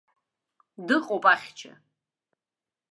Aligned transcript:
Дыҟоуп 0.87 1.23
ахьча. 1.33 1.73